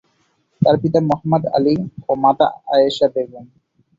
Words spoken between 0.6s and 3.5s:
তার পিতা মুহাম্মদ আলী ও মাতা আয়েশা বেগম।